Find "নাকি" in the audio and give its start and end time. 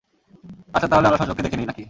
1.65-1.79